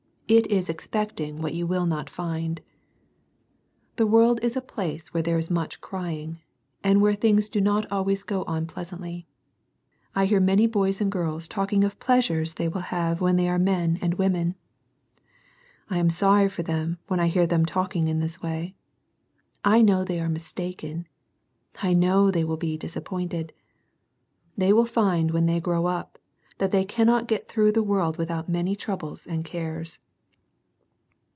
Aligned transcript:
It 0.31 0.47
is 0.47 0.69
expecting 0.69 1.41
what 1.41 1.53
you 1.53 1.65
m\\ 1.65 1.69
t^<5>\. 1.73 1.89
*«sA. 1.91 1.99
"X>&r. 1.99 2.03
68 2.07 2.11
SERMONS 2.37 2.59
FOR 2.61 3.97
CHILDREN. 3.97 4.09
^" 4.11 4.11
world 4.11 4.39
is 4.41 4.55
a 4.55 4.61
place 4.61 5.13
where 5.13 5.23
there 5.23 5.37
is 5.37 5.51
much" 5.51 5.81
crying,' 5.81 6.35
^ 6.35 6.37
and 6.85 7.01
where 7.01 7.15
things 7.15 7.49
do 7.49 7.59
not 7.59 7.85
always 7.91 8.23
go 8.23 8.45
on 8.45 8.65
pleas 8.65 8.91
\ 8.91 8.91
antly. 8.91 9.25
I 10.15 10.25
hear 10.27 10.39
many 10.39 10.67
boys 10.67 11.01
and 11.01 11.11
girls 11.11 11.49
talking 11.49 11.83
o] 11.83 11.89
pleasures 11.99 12.53
they 12.53 12.69
will 12.69 12.79
have 12.95 13.19
when 13.19 13.35
they 13.35 13.49
are 13.49 13.59
men 13.59 13.97
anc 13.97 14.13
women. 14.17 14.55
I 15.89 15.97
am 15.97 16.09
sorry 16.09 16.47
for 16.47 16.63
them 16.63 16.97
when 17.07 17.19
I 17.19 17.27
hea 17.27 17.45
them 17.45 17.65
talking 17.65 18.07
in 18.07 18.19
this 18.19 18.41
way. 18.41 18.73
I 19.65 19.81
know 19.81 20.05
they 20.05 20.19
an 20.19 20.29
jj'i 20.29 20.31
mistaken. 20.33 21.07
I 21.83 21.91
know 21.93 22.31
they 22.31 22.45
will 22.45 22.55
be 22.55 22.77
disappointed 22.77 23.51
They 24.57 24.71
will 24.71 24.85
find 24.85 25.31
when 25.31 25.45
they 25.45 25.59
grow 25.59 25.87
up, 25.87 26.17
that 26.59 26.71
the] 26.71 26.85
t^ 26.85 26.87
cannot 26.87 27.27
get 27.27 27.49
through 27.49 27.73
the 27.73 27.83
world 27.83 28.17
without 28.17 28.47
man] 28.47 28.67
j, 28.67 28.75
troubles 28.75 29.27
and 29.27 29.43
cares. 29.43 29.99